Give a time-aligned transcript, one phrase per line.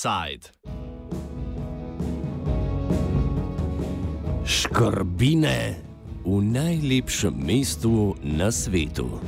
[0.00, 0.48] Offside.
[4.48, 5.76] Škrbine
[6.24, 9.20] v najlepšem mestu na svetu.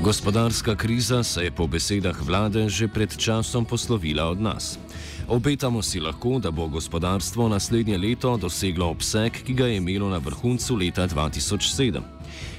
[0.00, 4.80] Gospodarska kriza se je po besedah vlade že pred časom poslovila od nas.
[5.28, 10.16] Obetamo si lahko, da bo gospodarstvo naslednje leto doseglo obseg, ki ga je imelo na
[10.16, 12.00] vrhuncu leta 2007.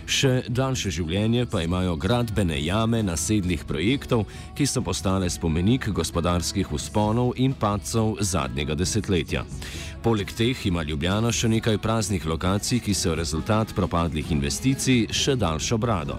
[0.09, 4.23] Še daljše življenje pa imajo gradbene jame nasedlih projektov,
[4.57, 9.43] ki so postale spomenik gospodarskih usponov in pacov zadnjega desetletja.
[10.01, 15.77] Poleg teh ima Ljubljana še nekaj praznih lokacij, ki so rezultat propadlih investicij še daljšo
[15.77, 16.17] brado.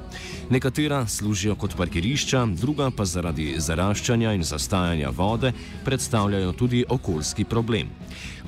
[0.54, 5.50] Nekatera služijo kot parkirišča, druga pa zaradi zaraščanja in zastajanja vode
[5.82, 7.90] predstavljajo tudi okoljski problem.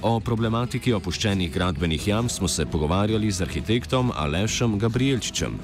[0.03, 4.75] O problematiki opuščenih gradbenih jam smo se pogovarjali z arhitektom Alešem
[5.33, 5.56] Gabrielčičem.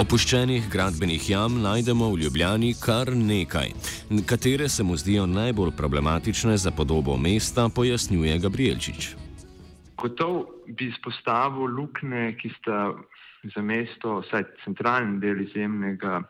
[0.00, 3.74] Opuščenih gradbenih jam najdemo v Ljubljani kar nekaj.
[4.26, 9.14] Katere se mu zdijo najbolj problematične za podobo mesta, pojasnjuje Gabrielčič.
[10.00, 12.94] Gotov bi izpostavil lukne, ki sta
[13.54, 16.22] za mesto, vsaj centralni del izjemnega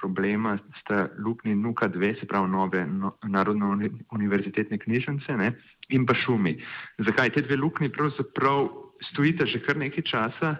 [0.00, 3.76] problema, sta lukni Nuka 2, se pravi nove no, narodno
[4.10, 5.52] univerzitetne knjižnice ne,
[5.88, 6.56] in pa šumi.
[6.98, 8.68] Zakaj te dve lukni pravzaprav
[9.12, 10.56] stojite že kar nekaj časa?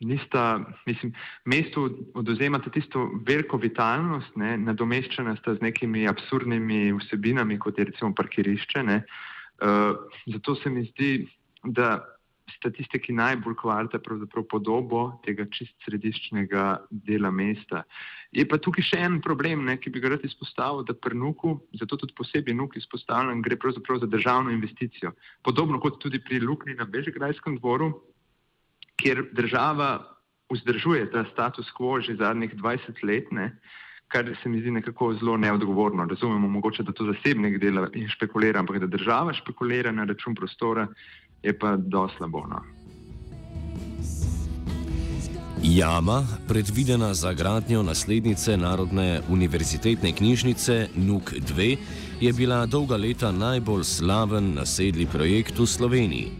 [0.00, 1.12] nista, mislim,
[1.44, 8.12] mestu oduzemata tisto veliko vitalnost, ne, nadomeščena sta z nekimi absurdnimi vsebinami, kot je recimo
[8.14, 8.82] parkirišče.
[8.84, 9.96] Uh,
[10.34, 11.28] zato se mi zdi,
[11.64, 12.02] da
[12.52, 14.00] statiste, ki najbolj kvarta
[14.50, 17.84] podobo tega čist središčnega dela mesta.
[18.34, 21.56] Je pa tukaj še en problem, ne, ki bi ga rad izpostavil, da pri Nuku,
[21.80, 25.14] zato tudi posebej Nuk izpostavljam, gre pravzaprav za državno investicijo.
[25.42, 27.92] Podobno kot tudi pri Lukni na Bežegrajskem dvoru,
[29.00, 29.96] kjer država
[30.52, 33.56] vzdržuje ta status quo že zadnjih 20 let, ne,
[34.08, 36.04] kar se mi zdi nekako zelo neodgovorno.
[36.04, 40.86] Razumemo mogoče, da to zasebnik dela in špekulira, ampak da država špekulira na račun prostora,
[41.44, 42.46] je pa dosti slabo.
[42.48, 42.60] No.
[45.62, 51.76] Jama, predvidena za gradnjo naslednice Narodne univerzitetne knjižnice NUK 2,
[52.20, 56.30] je bila dolga leta najbolj slaven nasedli projekt v Sloveniji.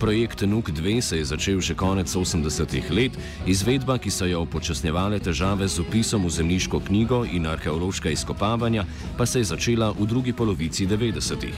[0.00, 3.12] Projekt NUK 2 se je začel že konec 80-ih let,
[3.44, 8.88] izvedba, ki so jo upočasnjevale težave z upisom v zemljiško knjigo in arheološka izkopavanja,
[9.20, 11.52] pa se je začela v drugi polovici 90-ih.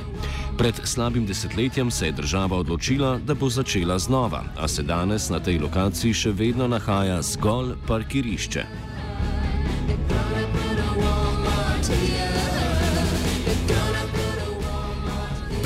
[0.58, 5.38] Pred slabim desetletjem se je država odločila, da bo začela znova, a se danes na
[5.38, 8.91] tej lokaciji še vedno nahaja zgolj parkirišče.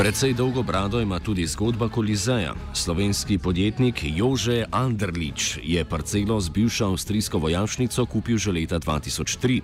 [0.06, 2.55] Predvsej dolgo brado ima tudi zgodba Kolizeja.
[2.75, 9.61] Slovenski podjetnik Jože Anderlič je parcelo z bivšo avstrijsko vojašnico kupil že leta 2003.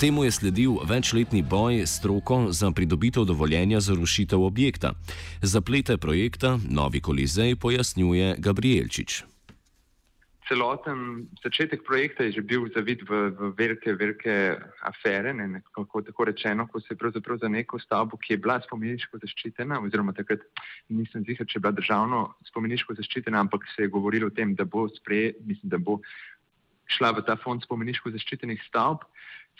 [0.00, 4.92] Temu je sledil večletni boj s stroko za pridobitev dovoljenja za rušitev objekta.
[5.42, 9.31] Zaplete projekta Novi Kolizej pojasnjuje Gabrielčič
[10.48, 16.24] celoten začetek projekta je že bil zavit v, v velike, velike afere, ne, nekako tako
[16.24, 20.42] rečeno, ko se je pravzaprav za neko stavbo, ki je bila spomeniško zaščitena, oziroma takrat
[20.88, 22.20] nisem zihar, če je bila državno
[22.50, 26.00] spomeniško zaščitena, ampak se je govorilo o tem, da bo sprejet, mislim, da bo
[26.90, 29.06] šla v ta fond spomeniško zaščitenih stavb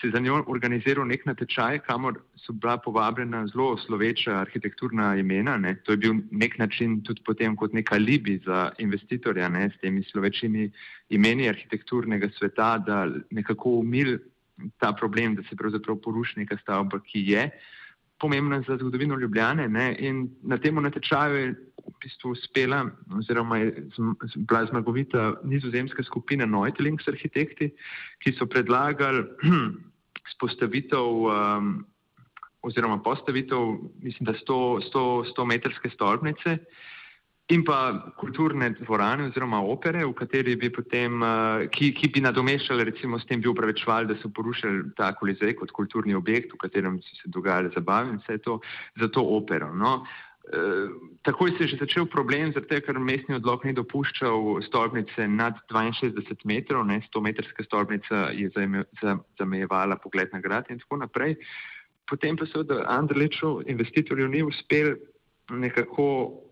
[0.01, 5.57] se za njo organiziral nek natečaj, kamor so bila povabljena zelo sloveča arhitekturna imena.
[5.57, 5.75] Ne.
[5.85, 10.03] To je bil nek način tudi potem kot neka libi za investitorja ne, s temi
[10.03, 10.71] slovečimi
[11.09, 14.19] imeni arhitekturnega sveta, da nekako umil
[14.79, 17.51] ta problem, da se pravzaprav poruši neka stavba, ki je
[18.23, 19.69] pomembna za zgodovino Ljubljane.
[19.69, 19.97] Ne.
[19.99, 22.85] In na tem natečaju je v bistvu uspela,
[23.19, 23.87] oziroma je
[24.37, 27.73] bila zmagovita nizozemska skupina Neutlings arhitekti,
[28.23, 29.25] ki so predlagali
[30.31, 31.75] spostavitev um,
[32.63, 33.59] oziroma postavitev,
[34.03, 36.59] mislim, da 100 metrske stolpnice
[37.53, 42.87] in pa kulturne dvorane oziroma opere, v kateri bi potem, uh, ki, ki bi nadomeščali,
[42.89, 47.01] recimo s tem bi upravičevali, da so porušili ta kolizej kot kulturni objekt, v katerem
[47.03, 48.61] so se dogajale zabave in vse to
[49.01, 49.73] za to opero.
[49.75, 50.05] No?
[50.43, 50.89] Eh,
[51.23, 56.43] takoj se je že začel problem, zato ker mestni odlog ni dopuščal stolpnice nad 62
[56.45, 58.51] metrov, ne, 100 metrska stolpnica je
[59.39, 61.39] zamejevala pogled na grad in tako naprej.
[62.11, 64.99] Potem pa seveda Andrliču, investitorju, ni uspel
[65.47, 66.43] nekako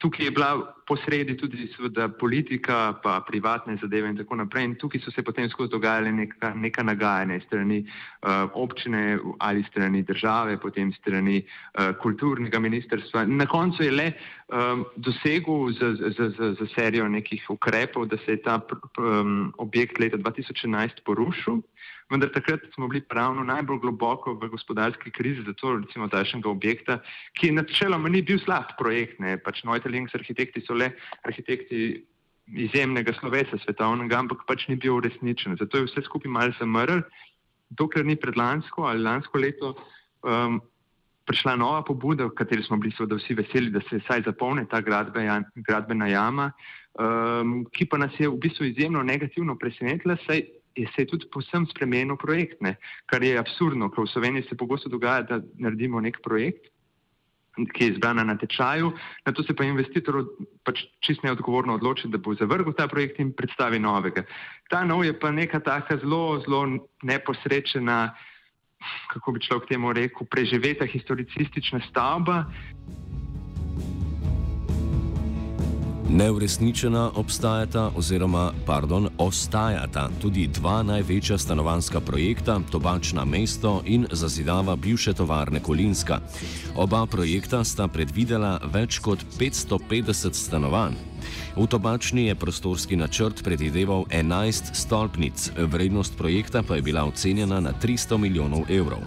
[0.00, 4.64] tukaj je bila posredi tudi seveda, politika, pa privatne zadeve in tako naprej.
[4.64, 10.02] In tukaj so se potem skozi dogajale neka, neka nagajanja strani uh, občine ali strani
[10.02, 13.24] države, potem strani uh, kulturnega ministrstva.
[13.26, 14.12] Na koncu je le
[14.52, 18.60] um, dosegel z, z, z, z serijo nekih ukrepov, da se je ta
[18.98, 21.62] um, objekt leta 2011 porušil
[22.10, 26.98] vendar takrat smo bili pravno najbolj globoko v gospodarski krizi, zato recimo takšnega objekta,
[27.38, 30.90] ki načeloma ni bil slab projekt, ne pač Neutelings arhitekti so le
[31.22, 32.02] arhitekti
[32.50, 35.54] izjemnega slovesa svetovnega, ampak pač ni bil uresničen.
[35.60, 37.04] Zato je vse skupaj malce zamrl,
[37.78, 39.76] dokler ni predlansko ali lansko leto
[40.26, 40.58] um,
[41.30, 44.80] prišla nova pobuda, v kateri smo bili seveda vsi veseli, da se saj zapolne ta
[44.82, 45.22] gradbe,
[45.66, 46.50] gradbena jama,
[46.98, 50.42] um, ki pa nas je v bistvu izjemno negativno presenetila, saj
[50.78, 52.76] je se tudi posem spremenil projekt, ne?
[53.10, 56.66] kar je absurdno, ker v Sloveniji se pogosto dogaja, da naredimo nek projekt,
[57.74, 58.92] ki je izbran na tečaju,
[59.26, 60.22] na to se pa investitor
[60.64, 64.22] pač čist neodgovorno odloči, da bo zavrgel ta projekt in predstavi novega.
[64.70, 66.62] Ta nov je pa neka taka zelo, zelo
[67.02, 68.14] neposrečena,
[69.12, 72.44] kako bi človek temu rekel, preživeta historicistična stavba.
[76.10, 85.12] Neuresničena obstajata oziroma, pardon, ostajata tudi dva največja stanovanska projekta, Tobačna mesto in zazidava bivše
[85.12, 86.18] tovarne Kolinska.
[86.76, 91.09] Oba projekta sta predvidela več kot 550 stanovanj.
[91.56, 97.72] V Tobačni je prostorski načrt predvideval 11 stolpnic, vrednost projekta pa je bila ocenjena na
[97.82, 99.00] 300 milijonov evrov.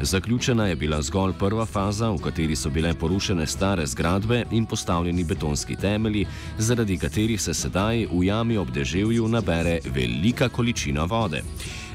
[0.00, 5.24] Zaključena je bila zgolj prva faza, v kateri so bile porušene stare zgradbe in postavljeni
[5.24, 6.26] betonski temelji,
[6.58, 11.42] zaradi katerih se sedaj v jami ob deževju nabere velika količina vode.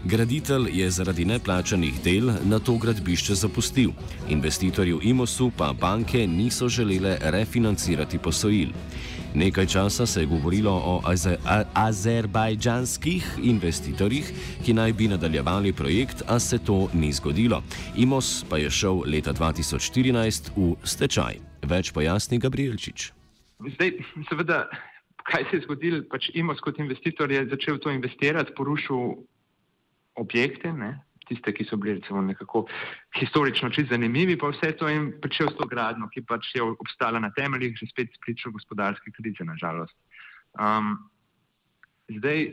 [0.04, 3.92] Graditelj je zaradi neplačanih del na to gradbišče zapustil,
[4.30, 8.70] investitorju Imosu pa banke niso želele refinancirati posojil.
[9.38, 11.02] Nekaj časa se je govorilo o
[11.74, 14.32] azerbajdžanskih investitorjih,
[14.66, 17.62] ki naj bi nadaljevali projekt, a se to ni zgodilo.
[17.96, 21.38] Imos pa je šel leta 2014 v stečaj.
[21.62, 23.12] Več pojasni Gabrielčič.
[23.76, 23.94] Zdaj,
[24.30, 24.64] seveda,
[25.30, 26.02] kaj se je zgodilo?
[26.10, 29.22] Pač Imos kot investitor je začel to investirati, porušil
[30.18, 30.96] objekte, ne?
[31.28, 32.66] Tiste, ki so bili recimo nekako
[33.20, 37.20] historično čisto zanimivi, pa vse to in pričel s to gradno, ki pač je obstala
[37.20, 39.96] na temeljih, že spet spričal gospodarske krize, nažalost.
[40.60, 40.98] Um,
[42.10, 42.48] zdaj,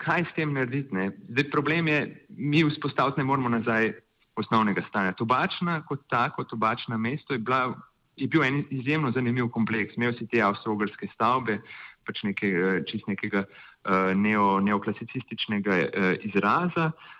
[0.00, 0.94] kaj s tem narediti?
[0.94, 1.10] Ne?
[1.28, 3.92] Zdaj, problem je, mi vzpostaviti ne moramo nazaj
[4.40, 5.12] osnovnega stanja.
[5.12, 7.74] Tobačna kot tako, tobačna mesto je, bila,
[8.16, 9.96] je bil en izjemno zanimiv kompleks.
[9.96, 11.60] Imel si te avstro-ogrske stavbe,
[12.08, 16.92] pač nekaj, čist nekega uh, neo, neoklasicističnega uh, izraza.
[16.94, 17.19] Uh,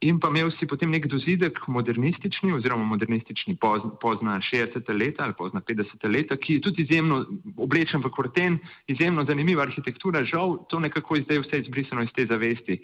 [0.00, 4.88] in pa imel si potem nek dozidek modernistični, oziroma modernistični pozna, pozna 60.
[4.96, 6.06] leta ali pozna 50.
[6.08, 7.26] leta, ki je tudi izjemno
[7.56, 8.58] oblečen v korten,
[8.88, 10.24] izjemno zanimiva arhitektura.
[10.24, 12.80] Žal, to nekako je zdaj vse izbrisano iz te zavesti.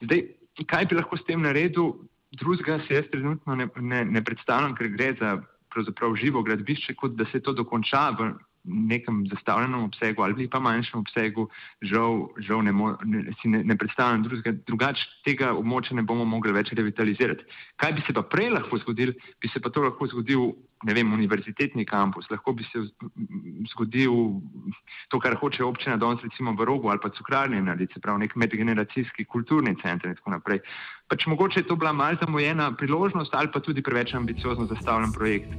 [0.00, 0.24] Zdaj,
[0.66, 1.92] kaj bi lahko s tem naredil,
[2.32, 5.36] drugega se jaz trenutno ne, ne, ne predstavljam, ker gre za
[5.74, 8.32] pravzaprav živo gradbišče, kot da se to dokonča v
[8.64, 11.48] nekem zastavljenem obsegu ali pa manjšem obsegu,
[11.82, 16.24] žal, žal ne, mo, ne, si ne, ne predstavljam drugega, drugače tega območja ne bomo
[16.24, 17.44] mogli več revitalizirati.
[17.76, 21.12] Kaj bi se pa prej lahko zgodil, bi se pa to lahko zgodil, ne vem,
[21.12, 22.86] univerzitetni kampus, lahko bi se
[23.74, 24.40] zgodil
[25.12, 28.36] to, kar hoče občina danes recimo v rogu ali pa cukrarni narediti, se pravi nek
[28.36, 30.64] medgeneracijski kulturni center in tako naprej.
[31.08, 35.52] Pač mogoče je to bila malce zamujena priložnost ali pa tudi preveč ambiciozno zastavljen projekt.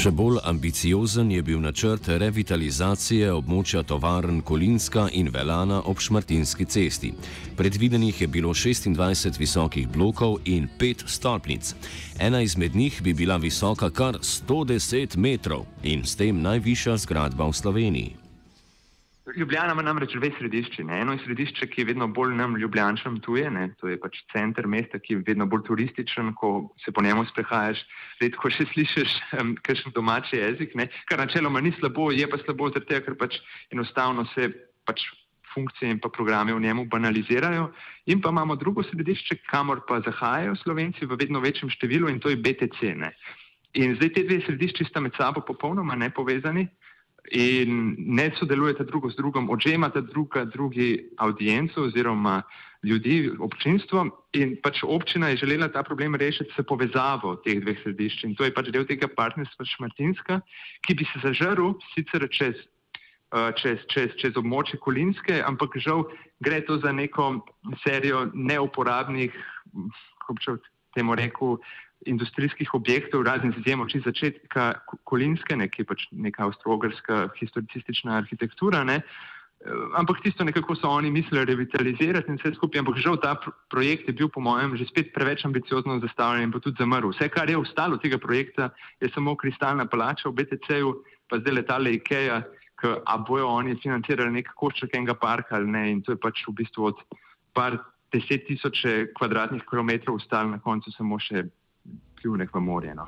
[0.00, 7.10] Še bolj ambiciozen je bil načrt revitalizacije območja tovarn Kolinska in Velana ob Šmartinski cesti.
[7.58, 11.74] Predvidenih je bilo 26 visokih blokov in 5 stolpnic.
[12.16, 17.60] Ena izmed njih bi bila visoka kar 110 metrov in s tem najvišja zgradba v
[17.60, 18.19] Sloveniji.
[19.36, 20.84] Ljubljana ima namreč dve središči.
[20.84, 21.00] Ne?
[21.00, 23.68] Eno je središče, ki je vedno bolj nam ljubljančem tuje, ne?
[23.80, 27.82] to je pač center mesta, ki je vedno bolj turističen, ko se po njemu sprehajaš,
[28.20, 30.88] redko še slišiš um, kakšen domači jezik, ne?
[31.10, 33.40] kar načeloma ni slabo, je pa slabo zaradi tega, ker pač
[33.74, 34.50] enostavno se
[34.88, 35.06] pač
[35.54, 37.70] funkcije in pa programe v njemu banalizirajo.
[38.06, 42.30] In pa imamo drugo središče, kamor pa zahajajo slovenci v vedno večjem številu in to
[42.30, 42.94] je BTC.
[42.96, 43.14] Ne?
[43.78, 46.68] In zdaj te dve središči sta med sabo popolnoma nepovezani
[47.30, 52.42] in ne sodelujete drugo z drugom, odžemate druga drugi audienco oziroma
[52.82, 58.24] ljudi, občinstvo in pač občina je želela ta problem rešiti s povezavo teh dveh središč
[58.24, 60.40] in to je pač del tega partnerstva Šmartinska,
[60.86, 62.56] ki bi se zažrl sicer čez,
[63.36, 66.08] uh, čez, čez, čez območje Kolinske, ampak žal
[66.40, 67.44] gre to za neko
[67.84, 69.36] serijo neuporabnih,
[70.24, 70.58] kako bi
[70.96, 71.60] temu rekel,
[72.06, 78.84] industrijskih objektov, razen izjemo čisto začetka Kolinske, ne, ki je pač neka avstrogrska historicistična arhitektura.
[78.84, 83.36] Ne, eh, ampak tisto nekako so oni mislili revitalizirati in vse skupaj, ampak žal ta
[83.70, 87.12] projekt je bil po mojem že spet preveč ambiciozno zastavljen in pa tudi zamrl.
[87.12, 90.94] Vse, kar je ostalo tega projekta, je samo kristalna palača v BTC-ju,
[91.28, 92.42] pa zdaj letale IKEA,
[93.04, 96.54] a bojo oni financirali nek košček enega parka ali ne in to je pač v
[96.62, 97.02] bistvu od
[97.52, 97.76] par
[98.12, 101.44] deset tisoče kvadratnih kilometrov ostalo na koncu samo še
[102.20, 102.94] pljunek v morje.
[102.94, 103.06] No.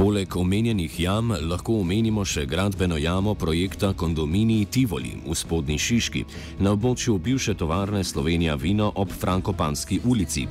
[0.00, 6.22] Poleg omenjenih jam lahko omenimo še gradbeno jamo projekta Kondomini Tivoli v spodnji Šiški
[6.64, 10.46] na območju bivše tovarne Slovenija Vino ob Frankopanski ulici,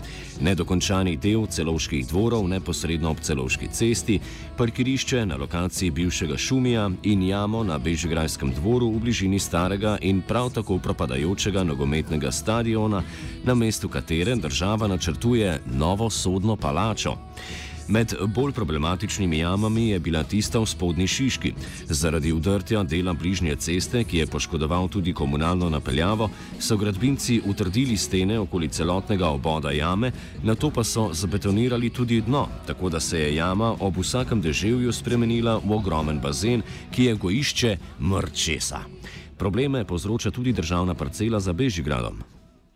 [0.46, 4.20] nedokončani del celovških dvorov neposredno ob celovški cesti,
[4.58, 10.52] parkirišče na lokaciji bivšega Šumija in jamo na Bežigrajskem dvoru v bližini starega in prav
[10.60, 13.02] tako propadajočega nogometnega stadiona,
[13.50, 17.18] na mestu katere država načrtuje novo sodno palačo.
[17.90, 21.54] Med bolj problematičnimi jamami je bila tista v spodnji Šiški.
[21.90, 26.30] Zaradi udrtja dela bližnje ceste, ki je poškodoval tudi komunalno napeljavo,
[26.60, 30.12] so gradbinci utrdili stene okoli celotnega oboda jame,
[30.44, 34.94] na to pa so zabetonirali tudi dno, tako da se je jama ob vsakem deževju
[34.94, 38.86] spremenila v ogromen bazen, ki je gojišče mrčesa.
[39.38, 42.22] Probleme povzroča tudi državna parcela za Bežigradom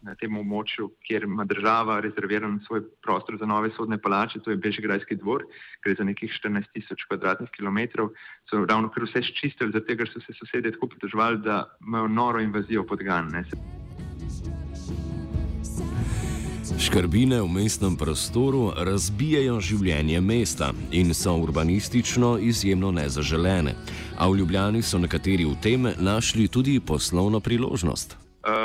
[0.04, 4.60] na tem območju, kjer ima država rezerviran svoj prostor za nove sodne palače, to je
[4.64, 5.46] Bežigrajski dvor,
[5.84, 8.12] gre za nekih 14 tisoč kvadratnih kilometrov,
[8.50, 12.44] so ravno kar vse ščistili, zato ker so se sosedje tako pritožvali, da imajo noro
[12.44, 13.32] invazijo podgan.
[16.80, 23.76] Škrbine v mestnem prostoru razbijajo življenje mesta in so urbanistično izjemno nezaželene.
[24.18, 28.23] A v Ljubljani so nekateri v tem našli tudi poslovno priložnost.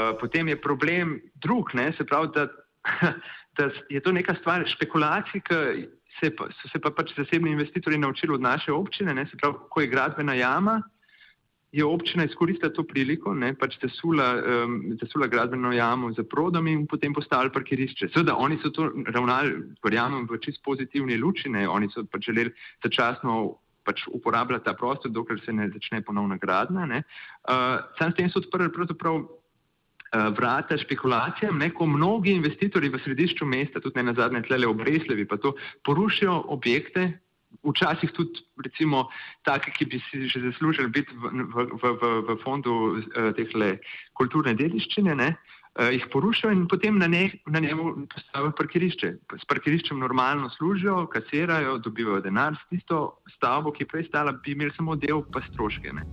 [0.08, 1.92] Eh, potem je problem drug, ne?
[1.92, 2.48] se pravi, da,
[3.56, 5.88] da je to neka stvar špekulacij, ki
[6.20, 9.26] se pa, so se pa pač zasebni investitorji naučili od naše občine, ne?
[9.26, 10.82] se pravi, ko je gradbena jama,
[11.72, 13.52] je občina izkoristila to priliko, ne?
[13.54, 14.28] pač zasula,
[14.64, 18.08] um, zasula gradbeno jamo za prodom in potem postavili parkirišče.
[18.14, 21.68] Seveda, oni so to ravnali, verjamem, v čist pozitivni luči, ne?
[21.68, 26.84] oni so pač želeli začasno pač uporabljati ta prostor, dokler se ne začne ponovna gradnja.
[26.84, 29.37] Uh, sam s tem so odprli pravzaprav Eh,
[30.12, 34.76] vrata špekulacijam, ne, ko mnogi investitorji v središču mesta, tudi ne na zadnje tlele v
[34.80, 35.52] Breslevi, pa to
[35.84, 37.10] porušijo objekte,
[37.64, 39.08] včasih tudi recimo
[39.42, 43.78] take, ki bi si že zaslužili biti v, v, v, v, fondu uh, tehle
[44.14, 49.14] kulturne dediščine, ne, uh, jih porušijo in potem na, ne, na njemu postavijo parkirišče.
[49.40, 54.52] S parkiriščem normalno služijo, kasirajo, dobivajo denar, s tisto stavbo, ki je prej stala, bi
[54.56, 55.92] imeli samo del pa stroške.
[55.92, 56.04] Ne.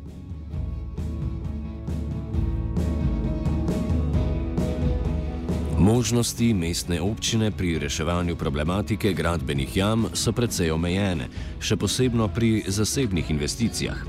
[5.86, 11.28] Možnosti mestne občine pri reševanju problematike gradbenih jam so precej omejene,
[11.62, 14.00] še posebno pri zasebnih investicijah.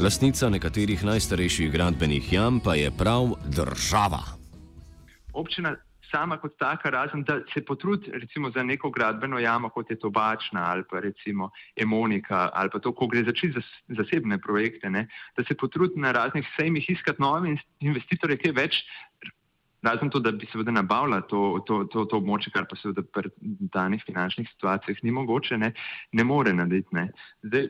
[0.00, 4.22] Lastnica nekaterih najstarejših gradbenih jam pa je prav država.
[5.36, 5.74] Občina
[6.08, 10.64] sama kot taka, razen da se potrudi recimo za neko gradbeno jamo, kot je Tobačna
[10.72, 15.04] ali pa recimo Emonika ali pa to, ko gre za čist zasebne projekte, ne,
[15.36, 18.86] da se potrudi na raznih sejmih iskati nove investitorje, ki več
[19.86, 23.30] Razen to, da bi seveda nabavila to, to, to, to območje, kar pa seveda pri
[23.72, 25.72] danih finančnih situacijah ni mogoče, ne,
[26.12, 26.96] ne more narediti.
[26.96, 27.08] Ne.
[27.46, 27.68] Zdaj,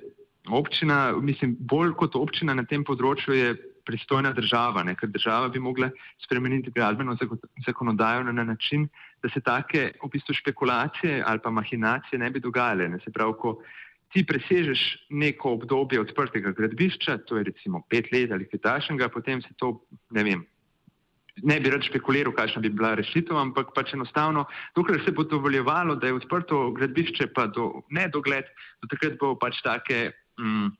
[0.56, 3.56] občina, mislim, bolj kot občina na tem področju je
[3.86, 5.90] pristojna država, ne, ker država bi mogla
[6.24, 7.14] spremeniti gradbeno
[7.66, 8.88] zakonodajo na, na način,
[9.22, 12.88] da se take v bistvu špekulacije ali pa mahinacije ne bi dogajale.
[12.90, 12.98] Ne.
[13.04, 13.56] Se pravi, ko
[14.14, 19.42] ti presežeš neko obdobje odprtega gradbišča, to je recimo pet let ali kaj takšnega, potem
[19.42, 19.76] se to,
[20.14, 20.44] ne vem,
[21.42, 25.98] ne bi rad špekuliral, kakšna bi bila rešitev, ampak pač enostavno, dokler se bo dovoljevalo,
[26.00, 28.48] da je odprto gradbišče, pa do nedogled,
[28.82, 30.10] do takrat bo pač take.
[30.40, 30.74] Mm,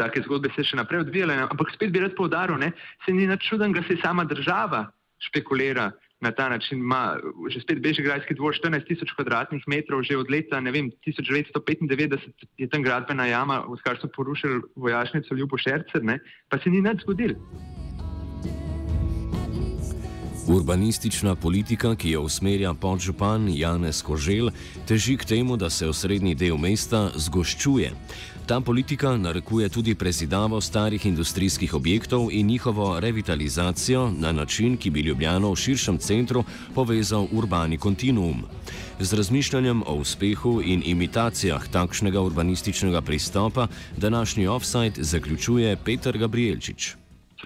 [0.00, 2.70] Take zgodbe se še naprej odvijale, ampak spet bi rad povdaril, da
[3.04, 4.86] se ni nič čuden, da se sama država
[5.20, 5.90] špekulira
[6.24, 6.80] na ta način.
[6.80, 7.20] Ma,
[7.52, 12.82] že spet Bežigrajski dvor 14 tisoč kvadratnih metrov, že od leta vem, 1995 je tam
[12.82, 17.36] gradbena jama, v kar so porušili vojašnico Ljubo Šercer, ne, pa se ni nič zgodilo.
[20.46, 24.50] Urbanistična politika, ki jo usmerja podžupan Janez Kožel,
[24.88, 27.92] teži k temu, da se osrednji del mesta zgoščuje.
[28.46, 35.00] Ta politika narekuje tudi prezidavo starih industrijskih objektov in njihovo revitalizacijo na način, ki bi
[35.00, 36.44] Ljubljano v širšem centru
[36.74, 38.42] povezal urbani kontinuum.
[38.98, 46.94] Z razmišljanjem o uspehu in imitacijah takšnega urbanističnega pristopa današnji offside zaključuje Petr Gabrielčič.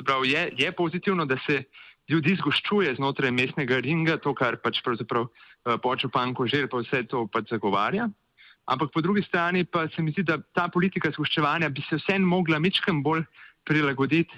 [0.05, 1.63] Prav, je, je pozitivno, da se
[2.11, 7.27] ljudi zgoščuje znotraj mestnega ringa, to, kar pač pravzaprav uh, počupan koželj pa vse to
[7.33, 8.09] pač zagovarja.
[8.67, 12.23] Ampak po drugi strani pa se mi zdi, da ta politika zgoščevanja bi se vsem
[12.23, 13.23] mogla mičkem bolj
[13.67, 14.35] prilagoditi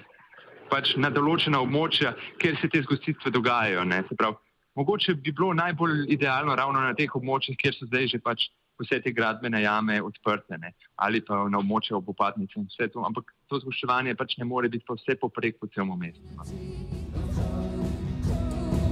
[0.69, 3.85] pač na določena območja, kjer se te zgostitve dogajajo.
[4.17, 4.37] Prav,
[4.77, 8.49] mogoče bi bilo najbolj idealno ravno na teh območjih, kjer so zdaj že pač
[8.79, 10.71] vse te gradbene jame odprte ne?
[10.95, 13.03] ali pa na območju obupadnice in vse to.
[13.05, 16.23] Ampak to zgoščevanje pač ne more biti pa vse poprek po celom mestu.
[16.37, 17.08] No.